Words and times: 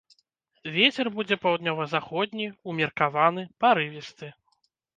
Вецер 0.77 1.09
будзе 1.17 1.37
паўднёва-заходні, 1.43 2.47
умеркаваны, 2.73 3.47
парывісты. 3.65 4.35